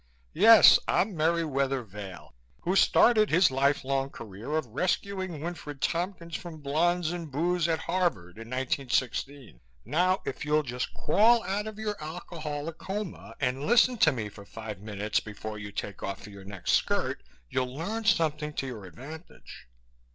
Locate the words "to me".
13.97-14.27